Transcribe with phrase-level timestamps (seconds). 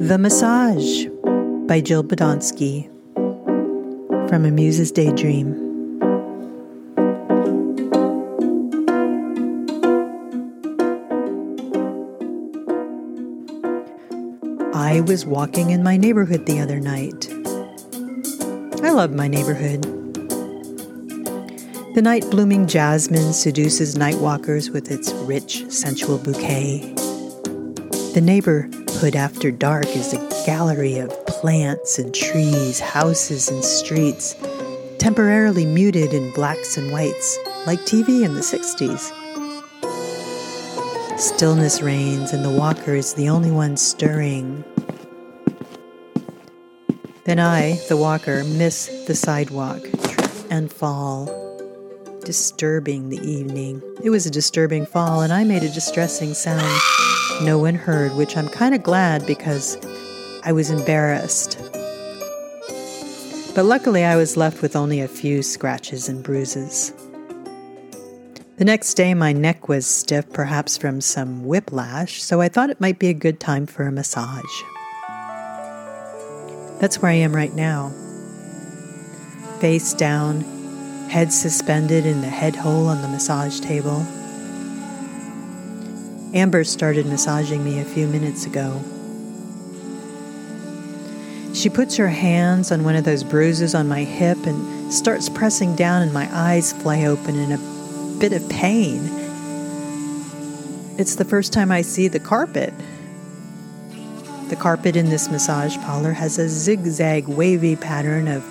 [0.00, 1.06] The Massage
[1.66, 2.86] by Jill Badonsky
[4.28, 5.52] from A Muse's Daydream.
[14.72, 17.28] I was walking in my neighborhood the other night.
[18.84, 19.82] I love my neighborhood.
[21.96, 26.94] The night blooming jasmine seduces night walkers with its rich, sensual bouquet.
[28.14, 28.22] The
[28.98, 34.34] neighborhood after dark is a gallery of plants and trees, houses and streets,
[34.98, 39.12] temporarily muted in blacks and whites, like TV in the 60s.
[41.16, 44.64] Stillness reigns, and the walker is the only one stirring.
[47.22, 49.80] Then I, the walker, miss the sidewalk
[50.50, 51.26] and fall,
[52.28, 53.82] disturbing the evening.
[54.04, 56.60] It was a disturbing fall, and I made a distressing sound
[57.42, 59.78] no one heard, which I'm kind of glad because
[60.44, 61.56] I was embarrassed.
[63.54, 66.92] But luckily, I was left with only a few scratches and bruises.
[68.58, 72.78] The next day, my neck was stiff, perhaps from some whiplash, so I thought it
[72.78, 74.44] might be a good time for a massage.
[76.78, 77.90] That's where I am right now.
[79.60, 80.57] Face down,
[81.08, 84.06] head suspended in the head hole on the massage table.
[86.34, 88.82] Amber started massaging me a few minutes ago.
[91.54, 95.74] She puts her hands on one of those bruises on my hip and starts pressing
[95.74, 99.00] down, and my eyes fly open in a bit of pain.
[100.98, 102.74] It's the first time I see the carpet.
[104.48, 108.44] The carpet in this massage parlor has a zigzag wavy pattern of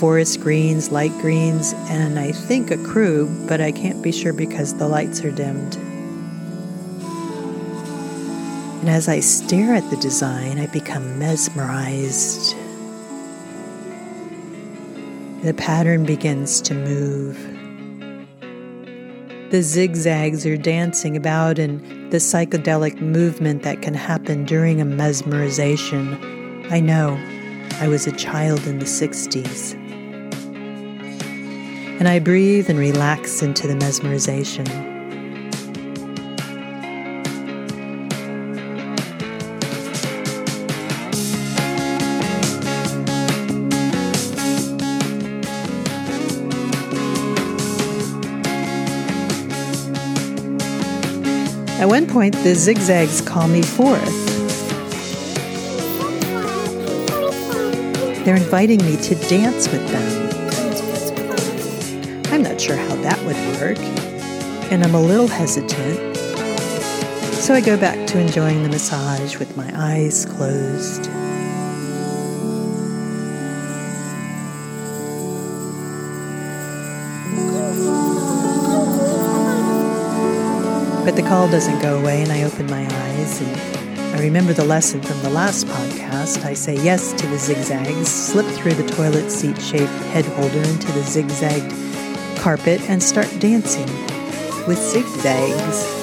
[0.00, 4.88] forest greens, light greens, and I think ecru, but I can't be sure because the
[4.88, 5.76] lights are dimmed.
[8.80, 12.56] And as I stare at the design, I become mesmerized.
[15.42, 17.36] The pattern begins to move.
[19.50, 26.70] The zigzags are dancing about in the psychedelic movement that can happen during a mesmerization.
[26.72, 27.18] I know,
[27.80, 29.89] I was a child in the 60s.
[32.00, 34.66] And I breathe and relax into the mesmerization.
[51.78, 54.00] At one point, the zigzags call me forth.
[58.24, 60.29] They're inviting me to dance with them.
[62.60, 63.78] Sure how that would work,
[64.70, 66.14] and I'm a little hesitant.
[67.36, 71.04] So I go back to enjoying the massage with my eyes closed.
[81.06, 84.64] But the call doesn't go away, and I open my eyes and I remember the
[84.64, 86.44] lesson from the last podcast.
[86.44, 90.92] I say yes to the zigzags, slip through the toilet seat shaped head holder into
[90.92, 91.89] the zigzagged
[92.38, 93.86] carpet, and start dancing
[94.66, 96.00] with zigzags.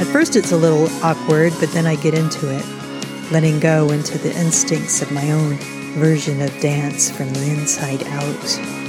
[0.00, 2.64] At first, it's a little awkward, but then I get into it,
[3.30, 5.56] letting go into the instincts of my own
[5.98, 8.85] version of dance from the inside out.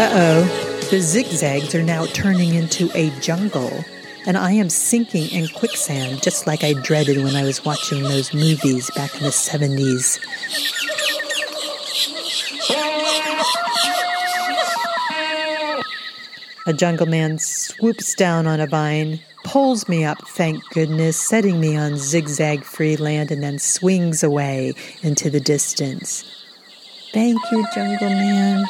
[0.00, 3.84] Uh oh, the zigzags are now turning into a jungle,
[4.24, 8.32] and I am sinking in quicksand just like I dreaded when I was watching those
[8.32, 10.18] movies back in the 70s.
[16.66, 21.76] A jungle man swoops down on a vine, pulls me up, thank goodness, setting me
[21.76, 24.72] on zigzag free land, and then swings away
[25.02, 26.24] into the distance.
[27.12, 28.64] Thank you, jungle man.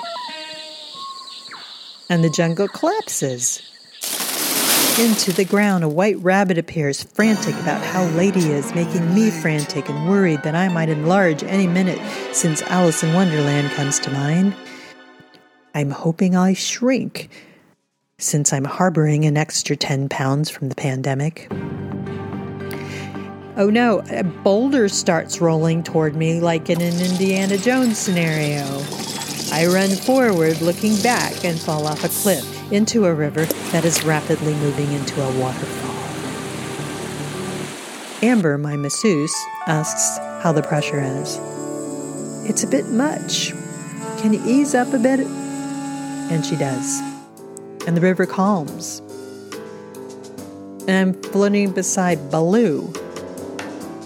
[2.11, 3.63] And the jungle collapses.
[4.99, 9.89] Into the ground, a white rabbit appears, frantic about how Lady is, making me frantic
[9.89, 11.99] and worried that I might enlarge any minute
[12.35, 14.55] since Alice in Wonderland comes to mind.
[15.75, 17.31] I'm hoping I shrink
[18.19, 21.47] since I'm harboring an extra 10 pounds from the pandemic.
[23.57, 28.65] Oh no, a boulder starts rolling toward me like in an Indiana Jones scenario.
[29.53, 34.05] I run forward, looking back, and fall off a cliff into a river that is
[34.05, 35.91] rapidly moving into a waterfall.
[38.23, 39.35] Amber, my masseuse,
[39.67, 41.39] asks how the pressure is.
[42.49, 43.53] It's a bit much.
[44.19, 45.21] Can you ease up a bit?
[45.21, 47.01] And she does.
[47.87, 49.01] And the river calms.
[50.87, 52.93] And I'm floating beside Baloo,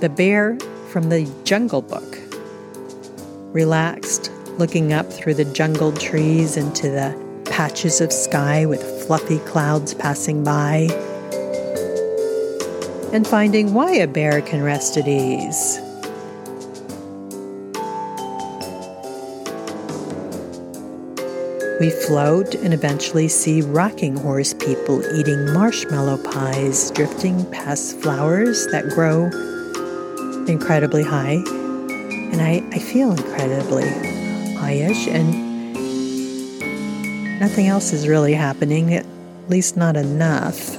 [0.00, 0.58] the bear
[0.90, 2.18] from the Jungle Book.
[3.52, 9.94] Relaxed, looking up through the jungled trees into the patches of sky with fluffy clouds
[9.94, 10.88] passing by,
[13.12, 15.80] and finding why a bear can rest at ease.
[21.80, 28.88] We float and eventually see rocking horse people eating marshmallow pies, drifting past flowers that
[28.90, 29.26] grow
[30.46, 31.42] incredibly high.
[32.32, 34.23] And I, I feel incredibly
[34.64, 35.30] highish, and
[37.38, 39.04] nothing else is really happening, at
[39.48, 40.74] least not enough.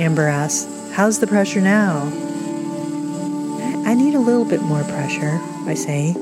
[0.00, 2.10] Amber asks, How's the pressure now?
[3.86, 6.14] I need a little bit more pressure, I say.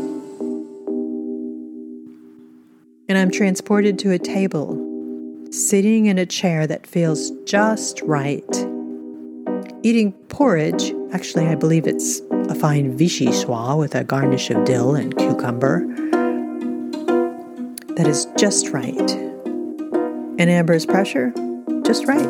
[3.09, 4.77] And I'm transported to a table,
[5.51, 8.45] sitting in a chair that feels just right.
[9.83, 14.95] Eating porridge, actually, I believe it's a fine Vichy vichyssoise with a garnish of dill
[14.95, 15.87] and cucumber,
[17.97, 19.11] that is just right.
[20.39, 21.33] And Amber's pressure,
[21.85, 22.23] just right.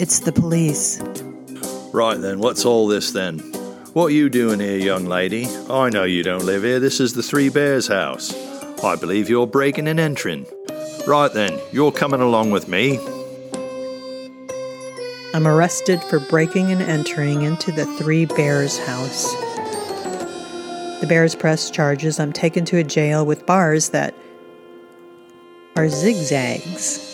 [0.00, 1.00] It's the police.
[1.92, 3.40] Right then, what's all this then?
[3.92, 5.46] What you doing here, young lady?
[5.68, 6.78] I know you don't live here.
[6.78, 8.32] This is the Three Bears house.
[8.84, 10.46] I believe you're breaking and entering.
[11.06, 12.98] Right then, you're coming along with me.
[15.34, 19.30] I'm arrested for breaking and entering into the Three Bears house.
[21.00, 22.18] The Bears press charges.
[22.18, 24.14] I'm taken to a jail with bars that
[25.76, 27.04] are zigzags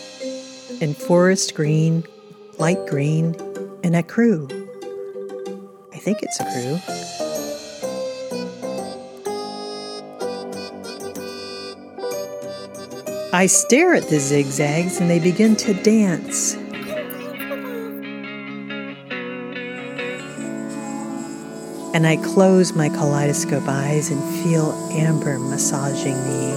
[0.80, 2.04] in forest green,
[2.58, 3.34] light green,
[3.82, 4.48] and ecru.
[5.92, 6.80] I think it's ecru.
[13.32, 16.56] I stare at the zigzags and they begin to dance.
[21.94, 26.52] And I close my kaleidoscope eyes and feel Amber massaging me.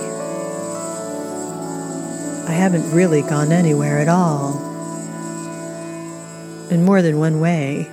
[2.48, 4.58] I haven't really gone anywhere at all.
[6.72, 7.88] In more than one way.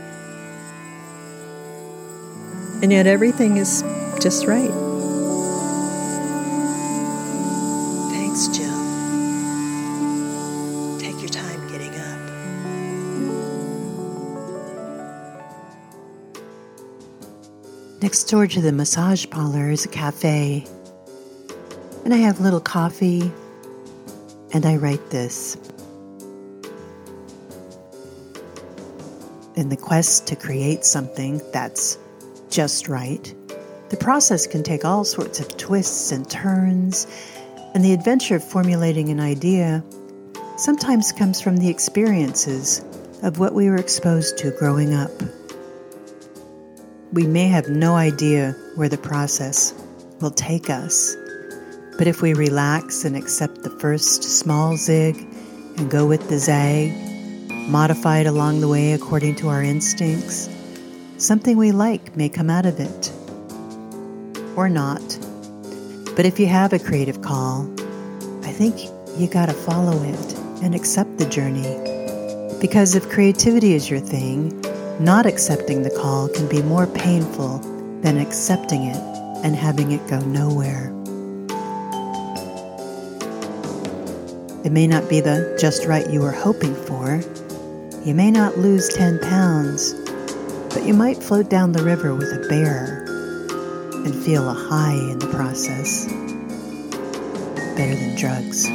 [2.82, 3.82] And yet everything is
[4.20, 4.93] just right.
[18.04, 20.66] Next door to the massage parlor is a cafe.
[22.04, 23.32] And I have a little coffee,
[24.52, 25.56] and I write this.
[29.56, 31.96] In the quest to create something that's
[32.50, 33.34] just right,
[33.88, 37.06] the process can take all sorts of twists and turns,
[37.72, 39.82] and the adventure of formulating an idea
[40.58, 42.84] sometimes comes from the experiences
[43.22, 45.10] of what we were exposed to growing up.
[47.14, 49.72] We may have no idea where the process
[50.20, 51.14] will take us,
[51.96, 55.16] but if we relax and accept the first small zig
[55.76, 56.92] and go with the zag,
[57.70, 60.50] modify it along the way according to our instincts,
[61.16, 63.12] something we like may come out of it.
[64.56, 65.16] Or not.
[66.16, 67.72] But if you have a creative call,
[68.42, 71.78] I think you gotta follow it and accept the journey.
[72.60, 74.50] Because if creativity is your thing,
[75.00, 77.58] not accepting the call can be more painful
[78.00, 78.96] than accepting it
[79.44, 80.92] and having it go nowhere.
[84.64, 87.20] It may not be the just right you were hoping for.
[88.04, 89.92] You may not lose 10 pounds,
[90.72, 93.04] but you might float down the river with a bear
[94.06, 96.06] and feel a high in the process.
[97.76, 98.66] Better than drugs.